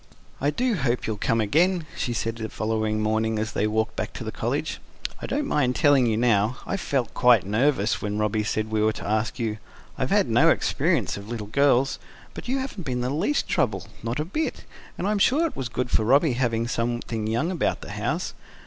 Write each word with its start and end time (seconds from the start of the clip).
"I 0.41 0.49
do 0.49 0.73
hope 0.77 1.05
you'll 1.05 1.17
come 1.17 1.39
again," 1.39 1.85
she 1.95 2.11
said 2.11 2.37
the 2.37 2.49
following 2.49 3.01
morning, 3.03 3.37
as 3.37 3.51
they 3.51 3.67
walked 3.67 3.95
back 3.95 4.13
to 4.13 4.23
the 4.23 4.31
College. 4.31 4.79
"I 5.21 5.27
don't 5.27 5.45
mind 5.45 5.75
telling 5.75 6.07
you 6.07 6.17
now, 6.17 6.57
I 6.65 6.75
felt 6.75 7.13
quite 7.13 7.45
nervous 7.45 8.01
when 8.01 8.17
Robby 8.17 8.43
said 8.43 8.71
we 8.71 8.81
were 8.81 8.93
to 8.93 9.07
ask 9.07 9.37
you. 9.37 9.59
I've 9.99 10.09
had 10.09 10.27
no 10.27 10.49
experience 10.49 11.17
of 11.17 11.29
little 11.29 11.45
girls. 11.45 11.99
But 12.33 12.47
you 12.47 12.57
haven't 12.57 12.81
been 12.81 13.01
the 13.01 13.11
least 13.11 13.47
trouble 13.47 13.85
not 14.01 14.19
a 14.19 14.25
bit. 14.25 14.63
And 14.97 15.05
I'm 15.07 15.19
sure 15.19 15.45
it 15.45 15.55
was 15.55 15.69
good 15.69 15.91
for 15.91 16.03
Robby 16.03 16.33
having 16.33 16.67
something 16.67 17.27
young 17.27 17.51
about 17.51 17.81
the 17.81 17.91
house. 17.91 18.33